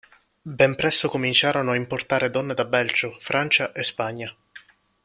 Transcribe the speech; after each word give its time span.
Ben 0.45 0.75
presto 0.75 1.07
cominciarono 1.09 1.69
ad 1.69 1.75
importare 1.77 2.31
donne 2.31 2.55
da 2.55 2.65
Belgio, 2.65 3.17
Francia 3.19 3.71
e 3.71 3.83
Spagna. 3.83 4.35